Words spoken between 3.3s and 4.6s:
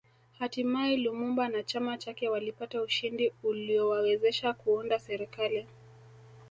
uliowawezesha